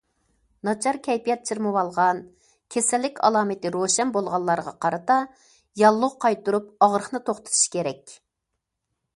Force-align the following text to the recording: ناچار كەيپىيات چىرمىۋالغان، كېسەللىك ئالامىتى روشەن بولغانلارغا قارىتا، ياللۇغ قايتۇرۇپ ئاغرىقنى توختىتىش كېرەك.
ناچار 0.67 0.97
كەيپىيات 1.07 1.43
چىرمىۋالغان، 1.49 2.21
كېسەللىك 2.75 3.21
ئالامىتى 3.29 3.73
روشەن 3.77 4.13
بولغانلارغا 4.17 4.73
قارىتا، 4.87 5.19
ياللۇغ 5.83 6.19
قايتۇرۇپ 6.25 6.73
ئاغرىقنى 6.87 7.23
توختىتىش 7.29 7.63
كېرەك. 7.77 8.17